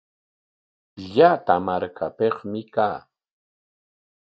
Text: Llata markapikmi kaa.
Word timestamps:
Llata 1.15 1.55
markapikmi 1.65 2.61
kaa. 2.73 2.99